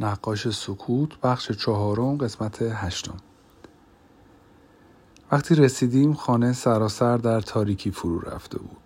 نقاش 0.00 0.48
سکوت 0.48 1.20
بخش 1.20 1.52
چهارم 1.52 2.16
قسمت 2.16 2.62
هشتم. 2.62 3.16
وقتی 5.32 5.54
رسیدیم 5.54 6.14
خانه 6.14 6.52
سراسر 6.52 7.16
در 7.16 7.40
تاریکی 7.40 7.90
فرو 7.90 8.20
رفته 8.20 8.58
بود. 8.58 8.76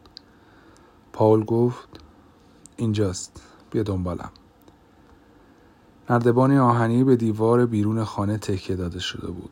پاول 1.13 1.45
گفت 1.45 1.89
اینجاست 2.77 3.43
بیا 3.71 3.83
دنبالم. 3.83 4.31
نردبانی 6.11 6.59
آهنی 6.59 7.05
به 7.05 7.17
دیوار 7.17 7.67
بیرون 7.67 8.05
خانه 8.05 8.39
تکیه 8.39 8.77
داده 8.77 8.99
شده 8.99 9.27
بود. 9.27 9.51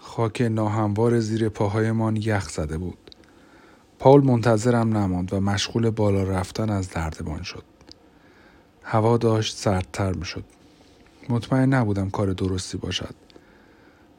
خاک 0.00 0.40
ناهموار 0.40 1.20
زیر 1.20 1.48
پاهایمان 1.48 2.16
یخ 2.16 2.48
زده 2.48 2.78
بود. 2.78 2.98
پاول 3.98 4.24
منتظرم 4.24 4.96
نماند 4.96 5.32
و 5.32 5.40
مشغول 5.40 5.90
بالا 5.90 6.22
رفتن 6.22 6.70
از 6.70 6.96
نردبان 6.96 7.42
شد. 7.42 7.64
هوا 8.90 9.16
داشت 9.16 9.56
سردتر 9.56 10.12
می 10.12 10.24
شد. 10.24 10.44
مطمئن 11.28 11.74
نبودم 11.74 12.10
کار 12.10 12.32
درستی 12.32 12.78
باشد. 12.78 13.14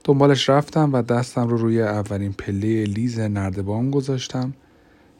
دنبالش 0.03 0.49
رفتم 0.49 0.93
و 0.93 1.01
دستم 1.01 1.47
رو 1.47 1.57
روی 1.57 1.81
اولین 1.81 2.33
پله 2.33 2.83
لیز 2.83 3.19
نردبان 3.19 3.91
گذاشتم 3.91 4.53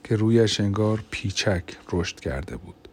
که 0.04 0.16
رویش 0.16 0.59
انگار 0.59 1.04
پیچک 1.12 1.64
رشد 1.92 2.20
کرده 2.20 2.58
بود. 2.58 2.90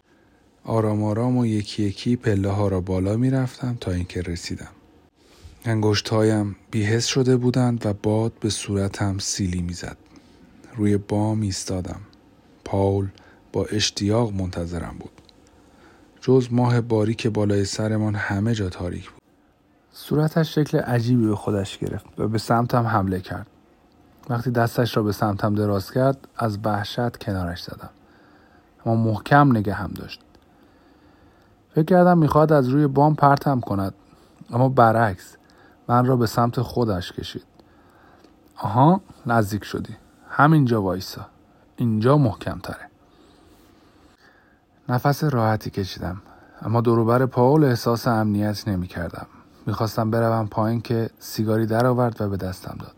آرام 0.63 1.03
آرام 1.03 1.37
و 1.37 1.45
یکی 1.45 1.83
یکی 1.83 2.15
پله 2.15 2.49
ها 2.49 2.67
را 2.67 2.81
بالا 2.81 3.17
می 3.17 3.29
رفتم 3.29 3.77
تا 3.81 3.91
اینکه 3.91 4.21
رسیدم. 4.21 4.71
انگشت 5.65 6.09
هایم 6.09 6.55
بیهس 6.71 7.05
شده 7.05 7.37
بودند 7.37 7.85
و 7.85 7.93
باد 7.93 8.33
به 8.39 8.49
صورتم 8.49 9.17
سیلی 9.17 9.61
می‌زد. 9.61 9.97
روی 10.75 10.97
بام 10.97 11.41
ایستادم. 11.41 12.01
پاول 12.65 13.07
با 13.53 13.65
اشتیاق 13.65 14.33
منتظرم 14.33 14.95
بود. 14.99 15.16
جز 16.27 16.47
ماه 16.51 16.81
باریک 16.81 17.27
بالای 17.27 17.65
سرمان 17.65 18.15
همه 18.15 18.53
جا 18.53 18.69
تاریک 18.69 19.11
بود. 19.11 19.21
صورتش 19.91 20.55
شکل 20.55 20.79
عجیبی 20.79 21.27
به 21.27 21.35
خودش 21.35 21.77
گرفت 21.77 22.19
و 22.19 22.27
به 22.27 22.37
سمتم 22.37 22.83
حمله 22.87 23.19
کرد. 23.19 23.47
وقتی 24.29 24.51
دستش 24.51 24.97
را 24.97 25.03
به 25.03 25.11
سمتم 25.11 25.55
دراز 25.55 25.91
کرد 25.91 26.27
از 26.37 26.59
وحشت 26.63 27.17
کنارش 27.17 27.63
زدم. 27.63 27.89
اما 28.85 28.95
محکم 28.95 29.57
نگه 29.57 29.73
هم 29.73 29.91
داشت. 29.95 30.21
فکر 31.75 31.85
کردم 31.85 32.17
می‌خواد 32.17 32.53
از 32.53 32.67
روی 32.67 32.87
بام 32.87 33.15
پرتم 33.15 33.59
کند 33.59 33.93
اما 34.49 34.69
برعکس 34.69 35.37
من 35.87 36.05
را 36.05 36.15
به 36.15 36.27
سمت 36.27 36.61
خودش 36.61 37.11
کشید. 37.11 37.45
آها 38.57 39.01
نزدیک 39.25 39.63
شدی. 39.63 39.95
همینجا 40.29 40.81
وایسا. 40.81 41.25
اینجا 41.75 42.17
محکم 42.17 42.59
تره 42.59 42.89
نفس 44.89 45.23
راحتی 45.23 45.69
کشیدم 45.69 46.21
اما 46.61 46.81
دوروبر 46.81 47.25
پاول 47.25 47.63
احساس 47.63 48.07
امنیت 48.07 48.67
نمی 48.67 48.87
کردم. 48.87 49.27
می‌خواستم 49.65 50.11
بروم 50.11 50.47
پایین 50.47 50.81
که 50.81 51.09
سیگاری 51.19 51.65
درآورد 51.65 52.21
و 52.21 52.29
به 52.29 52.37
دستم 52.37 52.77
داد. 52.79 52.95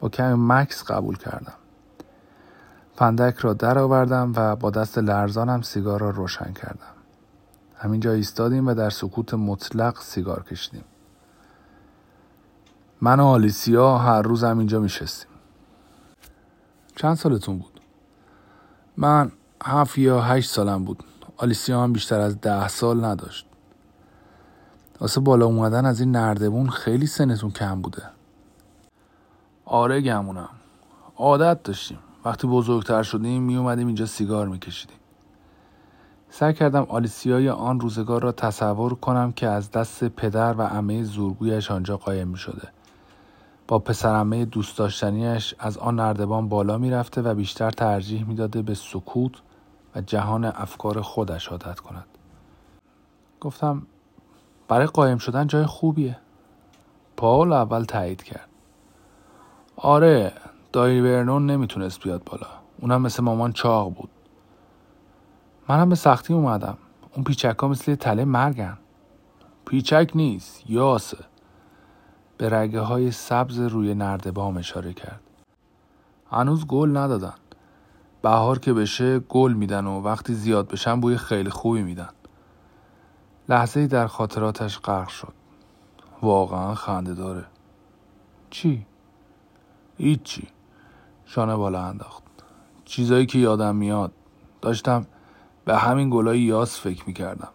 با 0.00 0.08
کمی 0.08 0.34
مکس 0.34 0.84
قبول 0.84 1.16
کردم. 1.16 1.52
فندک 2.96 3.36
را 3.36 3.52
درآوردم 3.52 4.32
و 4.36 4.56
با 4.56 4.70
دست 4.70 4.98
لرزانم 4.98 5.62
سیگار 5.62 6.00
را 6.00 6.10
روشن 6.10 6.52
کردم. 6.52 6.94
همینجا 7.76 8.12
ایستادیم 8.12 8.66
و 8.66 8.74
در 8.74 8.90
سکوت 8.90 9.34
مطلق 9.34 10.00
سیگار 10.00 10.42
کشیدیم. 10.42 10.84
من 13.00 13.20
و 13.20 13.24
آلیسیا 13.24 13.98
هر 13.98 14.22
روز 14.22 14.44
هم 14.44 14.58
اینجا 14.58 14.80
میشستیم. 14.80 15.30
چند 16.96 17.14
سالتون 17.14 17.58
بود؟ 17.58 17.80
من 18.96 19.32
هفت 19.64 19.98
یا 19.98 20.20
هشت 20.20 20.50
سالم 20.50 20.84
بود. 20.84 21.04
آلیسیا 21.36 21.82
هم 21.82 21.92
بیشتر 21.92 22.20
از 22.20 22.40
ده 22.40 22.68
سال 22.68 23.04
نداشت. 23.04 23.46
واسه 25.00 25.20
بالا 25.20 25.46
اومدن 25.46 25.86
از 25.86 26.00
این 26.00 26.10
نردبون 26.10 26.68
خیلی 26.68 27.06
سنتون 27.06 27.50
کم 27.50 27.82
بوده. 27.82 28.02
آره 29.64 30.00
گمونم. 30.00 30.48
عادت 31.16 31.62
داشتیم. 31.62 31.98
وقتی 32.24 32.46
بزرگتر 32.46 33.02
شدیم 33.02 33.42
می 33.42 33.56
اومدیم 33.56 33.86
اینجا 33.86 34.06
سیگار 34.06 34.48
میکشیدیم. 34.48 34.96
سعی 36.30 36.54
کردم 36.54 36.86
آلیسیای 36.88 37.48
آن 37.48 37.80
روزگار 37.80 38.22
را 38.22 38.32
تصور 38.32 38.94
کنم 38.94 39.32
که 39.32 39.48
از 39.48 39.70
دست 39.70 40.04
پدر 40.04 40.54
و 40.58 40.62
عمه 40.62 41.02
زورگویش 41.02 41.70
آنجا 41.70 41.96
قایم 41.96 42.28
می 42.28 42.38
شده. 42.38 42.68
با 43.68 43.78
پسرمه 43.78 44.44
دوست 44.44 44.78
داشتنیش 44.78 45.54
از 45.58 45.78
آن 45.78 45.94
نردبان 45.94 46.48
بالا 46.48 46.78
می‌رفته 46.78 47.22
و 47.22 47.34
بیشتر 47.34 47.70
ترجیح 47.70 48.28
می‌داده 48.28 48.62
به 48.62 48.74
سکوت 48.74 49.32
جهان 50.06 50.44
افکار 50.44 51.00
خودش 51.00 51.48
عادت 51.48 51.80
کند. 51.80 52.06
گفتم 53.40 53.86
برای 54.68 54.86
قایم 54.86 55.18
شدن 55.18 55.46
جای 55.46 55.66
خوبیه. 55.66 56.18
پاول 57.16 57.52
اول 57.52 57.84
تایید 57.84 58.22
کرد. 58.22 58.48
آره 59.76 60.32
دایی 60.72 61.00
ورنون 61.00 61.46
نمی‌تونست 61.46 62.02
بیاد 62.02 62.24
بالا. 62.24 62.46
اونم 62.80 63.02
مثل 63.02 63.22
مامان 63.22 63.52
چاق 63.52 63.94
بود. 63.94 64.10
منم 65.68 65.88
به 65.88 65.94
سختی 65.94 66.34
اومدم. 66.34 66.78
اون 67.14 67.24
پیچک 67.24 67.56
ها 67.58 67.68
مثل 67.68 67.94
تله 67.94 68.24
مرگن. 68.24 68.78
پیچک 69.66 70.10
نیست 70.14 70.70
یاسه. 70.70 71.24
به 72.38 72.48
رگه 72.48 72.80
های 72.80 73.10
سبز 73.10 73.58
روی 73.58 73.94
نردبام 73.94 74.56
اشاره 74.56 74.92
کرد. 74.92 75.20
هنوز 76.30 76.66
گل 76.66 76.96
ندادن. 76.96 77.34
بهار 78.22 78.58
که 78.58 78.72
بشه 78.72 79.18
گل 79.18 79.52
میدن 79.52 79.86
و 79.86 80.00
وقتی 80.00 80.34
زیاد 80.34 80.68
بشن 80.68 81.00
بوی 81.00 81.16
خیلی 81.16 81.50
خوبی 81.50 81.82
میدن. 81.82 82.08
لحظه 83.48 83.86
در 83.86 84.06
خاطراتش 84.06 84.78
غرق 84.78 85.08
شد. 85.08 85.32
واقعا 86.22 86.74
خنده 86.74 87.14
داره. 87.14 87.44
چی؟ 88.50 88.86
هیچی. 89.98 90.48
شانه 91.26 91.56
بالا 91.56 91.82
انداخت. 91.82 92.22
چیزایی 92.84 93.26
که 93.26 93.38
یادم 93.38 93.76
میاد. 93.76 94.12
داشتم 94.60 95.06
به 95.64 95.76
همین 95.76 96.10
گلای 96.10 96.40
یاس 96.40 96.80
فکر 96.80 97.04
می‌کردم. 97.06 97.48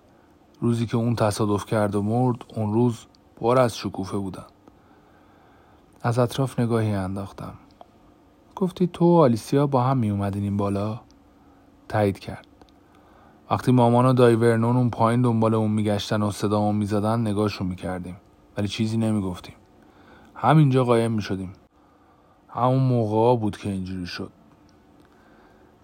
روزی 0.62 0.85
که 0.85 0.97
اون 0.97 1.16
تصادف 1.16 1.66
کرد 1.66 1.96
و 1.96 2.02
مرد 2.02 2.38
اون 2.56 2.73
روز 2.73 3.06
پر 3.35 3.59
از 3.59 3.78
شکوفه 3.78 4.18
بودن. 4.18 4.46
از 6.02 6.19
اطراف 6.19 6.59
نگاهی 6.59 6.94
انداختم. 6.94 7.53
گفتی 8.56 8.88
تو 8.88 9.06
و 9.06 9.18
آلیسیا 9.18 9.68
با 9.68 9.84
هم 9.84 9.97
می 9.97 10.09
اومدین 10.09 10.44
این 10.44 10.58
بالا؟ 10.58 11.02
تایید 11.90 12.19
کرد. 12.19 12.47
وقتی 13.52 13.72
مامان 13.72 14.06
و 14.06 14.14
دایورنون 14.14 14.78
اون 14.78 14.90
پایین 14.90 15.22
دنبال 15.22 15.53
اون 15.53 15.72
میگشتن 15.72 16.22
و 16.22 16.31
صدامون 16.31 16.75
می‌زدن 16.75 17.22
نگاهشون 17.22 17.68
می‌کردیم. 17.68 18.18
ولی 18.58 18.68
چیزی 18.68 18.97
نمی‌گفتیم. 18.97 19.56
همینجا 20.36 20.84
قایم 20.84 21.12
می‌شدیم. 21.12 21.53
همون 22.50 22.80
موقع 22.80 23.41
بود 23.41 23.58
که 23.58 23.69
اینجوری 23.69 24.06
شد. 24.06 24.31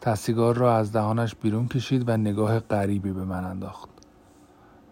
تسیگار 0.02 0.56
را 0.56 0.76
از 0.76 0.92
دهانش 0.92 1.36
بیرون 1.36 1.68
کشید 1.68 2.10
و 2.10 2.18
نگاه 2.18 2.60
غریبی 2.60 3.12
به 3.12 3.24
من 3.24 3.44
انداخت. 3.44 3.90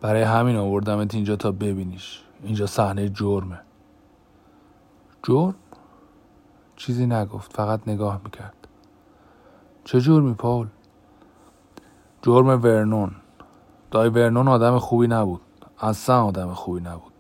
برای 0.02 0.24
همین 0.24 0.56
آوردمت 0.56 1.16
اینجا 1.16 1.36
تا 1.36 1.52
ببینیش. 1.52 2.22
اینجا 2.44 2.66
صحنه 2.66 3.10
جرمه. 3.10 3.60
جرم؟ 5.24 5.56
چیزی 6.78 7.06
نگفت 7.06 7.54
فقط 7.54 7.88
نگاه 7.88 8.22
می‌کرد. 8.24 8.68
چه 9.84 10.02
جرمی 10.02 10.34
پاول؟ 10.34 10.68
جرم 12.22 12.48
ورنون. 12.48 13.12
دای 13.92 14.10
ورنون 14.10 14.48
آدم 14.48 14.80
خوبی 14.80 15.08
نبود. 15.08 15.42
اصلا 15.80 16.26
آدم 16.26 16.54
خوبی 16.54 16.82
نبود. 16.82 17.14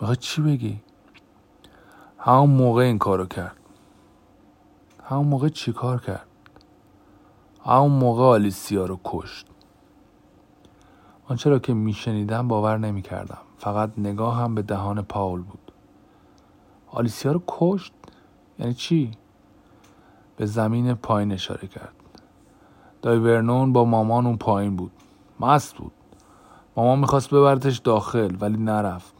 می‌خوای 0.00 0.16
چی 0.16 0.42
بگی؟ 0.42 0.80
همون 2.18 2.50
موقع 2.50 2.82
این 2.82 2.98
کارو 2.98 3.26
کرد. 3.26 3.56
همون 5.04 5.26
موقع 5.26 5.48
چی 5.48 5.72
کار 5.72 6.00
کرد؟ 6.00 6.26
همون 7.64 7.92
موقع 7.92 8.22
آلیسیا 8.22 8.86
رو 8.86 9.00
کشت. 9.04 9.46
آنچه 11.28 11.50
را 11.50 11.58
که 11.58 11.74
میشنیدم 11.74 12.48
باور 12.48 12.78
نمی‌کردم. 12.78 13.38
فقط 13.58 13.90
نگاه 13.98 14.36
هم 14.36 14.54
به 14.54 14.62
دهان 14.62 15.02
پاول 15.02 15.40
بود. 15.42 15.72
آلیسیا 16.86 17.32
رو 17.32 17.42
کشت؟ 17.48 17.92
یعنی 18.60 18.74
چی؟ 18.74 19.10
به 20.36 20.46
زمین 20.46 20.94
پایین 20.94 21.32
اشاره 21.32 21.68
کرد. 21.68 21.94
دای 23.02 23.18
ورنون 23.18 23.72
با 23.72 23.84
مامان 23.84 24.26
اون 24.26 24.36
پایین 24.36 24.76
بود. 24.76 24.92
مست 25.40 25.76
بود. 25.76 25.92
مامان 26.76 26.98
می‌خواست 26.98 27.30
ببرتش 27.30 27.78
داخل 27.78 28.36
ولی 28.40 28.56
نرفت. 28.56 29.14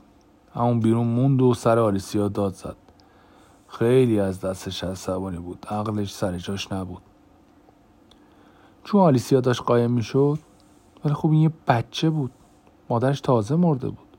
همون 0.55 0.81
بیرون 0.81 1.07
موند 1.07 1.43
و 1.43 1.55
سر 1.55 1.79
آلیسیا 1.79 2.29
داد 2.29 2.55
زد. 2.55 2.77
خیلی 3.69 4.21
از 4.21 4.41
دستش 4.41 4.85
عصبانی 4.85 5.39
بود. 5.39 5.67
عقلش 5.71 6.15
سر 6.15 6.39
جاش 6.39 6.73
نبود. 6.73 7.03
چون 8.85 9.01
آلیسیا 9.01 9.41
داشت 9.41 9.63
قایم 9.63 9.91
می‌شد 9.91 10.39
ولی 11.05 11.15
خب 11.15 11.31
این 11.31 11.41
یه 11.41 11.51
بچه 11.69 12.11
بود. 12.11 12.31
مادرش 12.89 13.21
تازه 13.21 13.57
مرده 13.57 13.89
بود. 13.89 14.17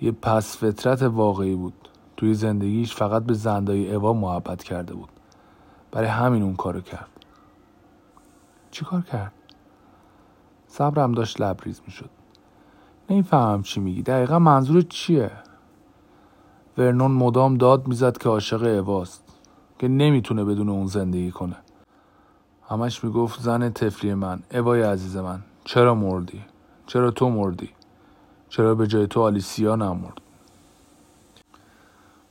یه 0.00 0.12
پس 0.12 0.56
فطرت 0.56 1.02
واقعی 1.02 1.54
بود. 1.54 1.88
توی 2.18 2.34
زندگیش 2.34 2.94
فقط 2.94 3.24
به 3.24 3.34
زندای 3.34 3.94
اوا 3.94 4.12
محبت 4.12 4.62
کرده 4.62 4.94
بود. 4.94 5.08
برای 5.90 6.08
همین 6.08 6.42
اون 6.42 6.56
کارو 6.56 6.80
کرد. 6.80 7.08
چی 8.70 8.84
کار 8.84 9.02
کرد؟ 9.02 9.32
صبرم 10.66 11.12
داشت 11.12 11.40
لبریز 11.40 11.80
می‌شد. 11.86 12.10
نمی‌فهمم 13.10 13.62
چی 13.62 13.80
میگی. 13.80 14.02
دقیقا 14.02 14.38
منظور 14.38 14.82
چیه؟ 14.82 15.30
ورنون 16.78 17.10
مدام 17.10 17.56
داد 17.56 17.88
می‌زد 17.88 18.18
که 18.18 18.28
عاشق 18.28 18.62
اواست 18.62 19.24
که 19.78 19.88
نمی‌تونه 19.88 20.44
بدون 20.44 20.68
اون 20.68 20.86
زندگی 20.86 21.30
کنه. 21.30 21.56
همش 22.68 23.04
می‌گفت 23.04 23.40
زن 23.40 23.70
تفلی 23.70 24.14
من 24.14 24.42
اوای 24.52 24.82
عزیز 24.82 25.16
من 25.16 25.42
چرا 25.64 25.94
مردی؟ 25.94 26.44
چرا 26.86 27.10
تو 27.10 27.28
مردی؟ 27.28 27.70
چرا 28.48 28.74
به 28.74 28.86
جای 28.86 29.06
تو 29.06 29.22
آلیسیا 29.22 29.76
نمرد؟ 29.76 30.20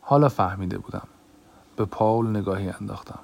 حالا 0.10 0.30
فهمیده 0.30 0.78
بودم. 0.78 1.08
به 1.76 1.86
پاول 1.86 2.28
نگاهی 2.28 2.70
انداختم. 2.70 3.20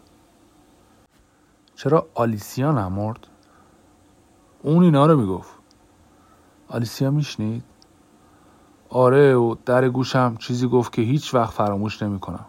چرا 1.75 2.07
آلیسیا 2.15 2.71
نمرد؟ 2.71 3.27
اون 4.63 4.83
اینا 4.83 5.05
رو 5.05 5.17
می‌گفت. 5.17 5.53
آلیسیا 6.67 7.11
میشنید؟ 7.11 7.63
آره 8.89 9.35
و 9.35 9.55
در 9.65 9.89
گوشم 9.89 10.35
چیزی 10.39 10.67
گفت 10.67 10.93
که 10.93 11.01
هیچ 11.01 11.33
وقت 11.33 11.53
فراموش 11.53 12.03
نمی‌کنم. 12.03 12.45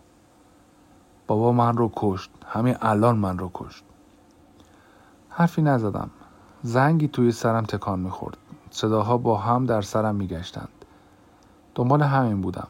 بابا 1.27 1.53
من 1.53 1.77
رو 1.77 1.93
کشت 1.97 2.31
همین 2.47 2.77
الان 2.81 3.17
من 3.17 3.39
رو 3.39 3.51
کشت. 3.55 3.85
حرفی 5.29 5.63
نزدم. 5.63 6.11
زنگی 6.63 7.09
توی 7.09 7.33
سرم 7.33 7.65
تکان 7.65 8.01
می‌خورد. 8.01 8.37
صداها 8.71 9.19
با 9.19 9.39
هم 9.39 9.67
در 9.67 9.83
سرم 9.83 10.15
میگشتند. 10.15 10.69
دنبال 11.75 12.03
همین 12.03 12.41
بودم. 12.41 12.69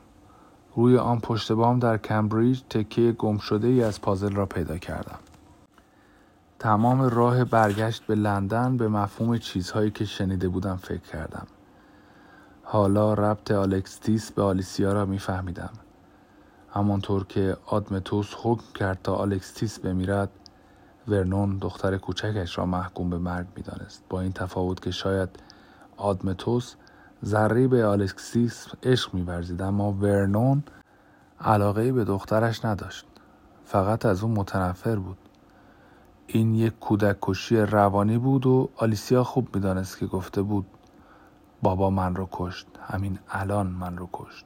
روی 0.76 0.98
آن 0.98 1.20
پشت 1.20 1.52
بام 1.52 1.78
در 1.78 1.98
کمبریج 1.98 2.60
تکه 2.70 3.12
گم 3.12 3.38
شده 3.38 3.68
ای 3.68 3.82
از 3.82 4.00
پازل 4.00 4.34
را 4.34 4.46
پیدا 4.46 4.78
کردم. 4.78 5.18
تمام 6.58 7.02
راه 7.02 7.44
برگشت 7.44 8.06
به 8.06 8.14
لندن 8.14 8.76
به 8.76 8.88
مفهوم 8.88 9.38
چیزهایی 9.38 9.90
که 9.90 10.04
شنیده 10.04 10.48
بودم 10.48 10.76
فکر 10.76 11.02
کردم. 11.12 11.46
حالا 12.62 13.14
ربط 13.14 13.50
آلکستیس 13.50 14.32
به 14.32 14.42
آلیسیا 14.42 14.92
را 14.92 15.06
میفهمیدم. 15.06 15.70
همانطور 16.70 17.24
که 17.24 17.56
آدمتوس 17.66 18.34
حکم 18.42 18.64
کرد 18.74 18.98
تا 19.02 19.14
آلکستیس 19.14 19.78
بمیرد 19.78 20.30
ورنون 21.08 21.58
دختر 21.58 21.96
کوچکش 21.96 22.58
را 22.58 22.66
محکوم 22.66 23.10
به 23.10 23.18
مرگ 23.18 23.46
می‌دانست. 23.56 24.02
با 24.08 24.20
این 24.20 24.32
تفاوت 24.32 24.82
که 24.82 24.90
شاید 24.90 25.28
آدمتوس 25.96 26.74
ذره‌ای 27.24 27.66
به 27.66 27.86
آلکستیس 27.86 28.66
عشق 28.82 29.14
میورزید 29.14 29.62
اما 29.62 29.92
ورنون 29.92 30.62
علاقه‌ای 31.40 31.92
به 31.92 32.04
دخترش 32.04 32.64
نداشت. 32.64 33.06
فقط 33.64 34.06
از 34.06 34.22
اون 34.22 34.32
متنفر 34.32 34.96
بود. 34.96 35.18
این 36.26 36.54
یک 36.54 36.78
کودک 36.80 37.16
کشی 37.22 37.56
روانی 37.56 38.18
بود 38.18 38.46
و 38.46 38.68
آلیسیا 38.76 39.24
خوب 39.24 39.48
می‌دانست 39.54 39.98
که 39.98 40.06
گفته 40.06 40.42
بود 40.42 40.66
بابا 41.62 41.90
من 41.90 42.14
رو 42.14 42.28
کشت 42.32 42.66
همین 42.86 43.18
الان 43.30 43.66
من 43.66 43.96
رو 43.96 44.08
کشت. 44.12 44.44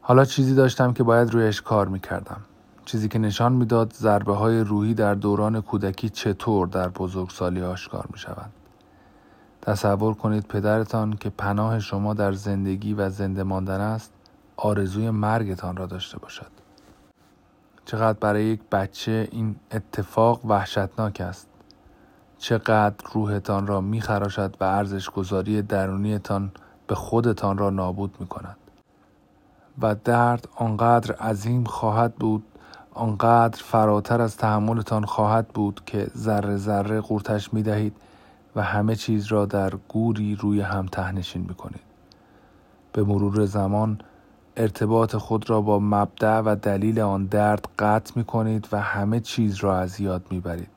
حالا 0.00 0.24
چیزی 0.24 0.54
داشتم 0.54 0.92
که 0.92 1.02
باید 1.02 1.30
رویش 1.30 1.62
کار 1.62 1.88
می‌کردم. 1.88 2.40
چیزی 2.84 3.08
که 3.08 3.18
نشان 3.18 3.52
می‌داد 3.52 3.92
ضربه 3.92 4.34
های 4.34 4.60
روحی 4.60 4.94
در 4.94 5.14
دوران 5.14 5.60
کودکی 5.60 6.08
چطور 6.08 6.66
در 6.66 6.88
بزرگسالی 6.88 7.62
آشکار 7.62 8.08
می. 8.12 8.18
تصور 9.64 10.14
کنید 10.14 10.46
پدرتان 10.46 11.12
که 11.12 11.30
پناه 11.30 11.80
شما 11.80 12.14
در 12.14 12.32
زندگی 12.32 12.94
و 12.94 13.10
زنده 13.10 13.42
ماندن 13.42 13.80
است 13.80 14.12
آرزوی 14.56 15.10
مرگتان 15.10 15.76
را 15.76 15.86
داشته 15.86 16.18
باشد. 16.18 16.50
چقدر 17.84 18.18
برای 18.18 18.44
یک 18.44 18.60
بچه 18.72 19.28
این 19.32 19.56
اتفاق 19.70 20.40
وحشتناک 20.44 21.20
است. 21.20 21.46
چقدر 22.38 22.94
روحتان 23.12 23.66
را 23.66 23.80
میخراشد 23.80 24.56
و 24.60 24.64
ارزش 24.64 25.10
گذاری 25.10 25.62
درونیتان 25.62 26.52
به 26.86 26.94
خودتان 26.94 27.58
را 27.58 27.70
نابود 27.70 28.16
می 28.20 28.26
کند. 28.26 28.56
و 29.82 29.94
درد 30.04 30.48
آنقدر 30.56 31.14
عظیم 31.14 31.64
خواهد 31.64 32.14
بود 32.14 32.44
آنقدر 32.94 33.62
فراتر 33.62 34.20
از 34.20 34.36
تحملتان 34.36 35.04
خواهد 35.04 35.48
بود 35.48 35.80
که 35.86 36.06
ذره 36.16 36.56
ذره 36.56 37.00
قورتش 37.00 37.54
می 37.54 37.62
دهید 37.62 37.96
و 38.56 38.62
همه 38.62 38.96
چیز 38.96 39.26
را 39.26 39.46
در 39.46 39.70
گوری 39.88 40.34
روی 40.34 40.60
هم 40.60 40.86
تهنشین 40.86 41.42
می 41.48 41.54
کنید. 41.54 41.84
به 42.92 43.04
مرور 43.04 43.44
زمان 43.44 43.98
ارتباط 44.56 45.16
خود 45.16 45.50
را 45.50 45.60
با 45.60 45.78
مبدع 45.78 46.38
و 46.38 46.56
دلیل 46.62 47.00
آن 47.00 47.26
درد 47.26 47.68
قطع 47.78 48.12
می 48.16 48.24
کنید 48.24 48.68
و 48.72 48.80
همه 48.80 49.20
چیز 49.20 49.56
را 49.56 49.78
از 49.78 50.00
یاد 50.00 50.26
می 50.30 50.40
برید. 50.40 50.68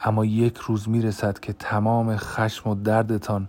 اما 0.00 0.24
یک 0.24 0.56
روز 0.56 0.88
می 0.88 1.02
رسد 1.02 1.38
که 1.38 1.52
تمام 1.52 2.16
خشم 2.16 2.70
و 2.70 2.74
دردتان 2.74 3.48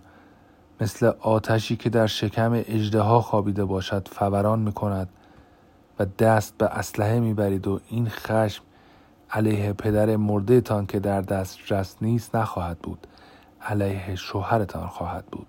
مثل 0.80 1.12
آتشی 1.20 1.76
که 1.76 1.90
در 1.90 2.06
شکم 2.06 2.52
اجدها 2.52 3.20
خوابیده 3.20 3.64
باشد 3.64 4.08
فوران 4.12 4.58
می 4.58 4.72
کند 4.72 5.08
و 5.98 6.06
دست 6.18 6.58
به 6.58 6.66
اسلحه 6.66 7.20
می‌برید 7.20 7.66
و 7.66 7.80
این 7.88 8.08
خشم 8.08 8.64
علیه 9.30 9.72
پدر 9.72 10.60
تان 10.60 10.86
که 10.86 11.00
در 11.00 11.20
دسترس 11.20 11.96
نیست 12.00 12.36
نخواهد 12.36 12.78
بود. 12.78 13.06
علیه 13.60 14.14
شوهرتان 14.14 14.86
خواهد 14.86 15.26
بود. 15.26 15.46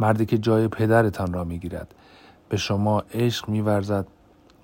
مردی 0.00 0.26
که 0.26 0.38
جای 0.38 0.68
پدرتان 0.68 1.32
را 1.32 1.44
می‌گیرد. 1.44 1.94
به 2.48 2.56
شما 2.56 3.00
عشق 3.14 3.48
میورزد 3.48 4.06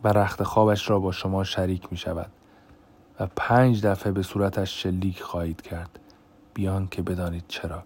و 0.05 0.09
رخت 0.09 0.43
خوابش 0.43 0.91
را 0.91 0.99
با 0.99 1.13
شما 1.13 1.45
شریک 1.45 1.89
می 1.91 1.97
شود 1.97 2.31
و 3.21 3.27
پنج 3.37 3.87
دفعه 3.87 4.13
به 4.13 4.23
صورتش 4.23 4.83
شلیک 4.83 5.23
خواهید 5.23 5.63
کرد. 5.63 5.99
بیان 6.55 6.89
که 6.89 7.03
بدانید 7.03 7.45
چرا. 7.49 7.83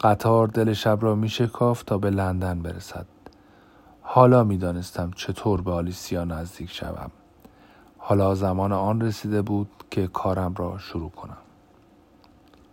قطار 0.00 0.46
دل 0.46 0.72
شب 0.72 0.98
را 1.00 1.14
می 1.14 1.28
شکاف 1.28 1.82
تا 1.82 1.98
به 1.98 2.10
لندن 2.10 2.62
برسد. 2.62 3.06
حالا 4.02 4.44
می 4.44 4.56
دانستم 4.56 5.10
چطور 5.16 5.62
به 5.62 5.72
آلیسیا 5.72 6.24
نزدیک 6.24 6.70
شوم. 6.70 7.10
حالا 8.04 8.34
زمان 8.34 8.72
آن 8.72 9.00
رسیده 9.00 9.42
بود 9.42 9.68
که 9.90 10.06
کارم 10.06 10.54
را 10.54 10.78
شروع 10.78 11.10
کنم. 11.10 11.41